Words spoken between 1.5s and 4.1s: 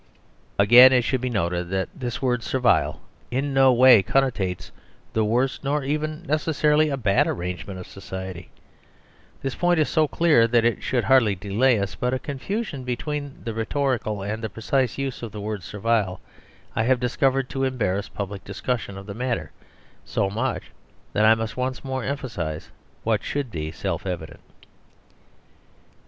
that this word" servile" in no way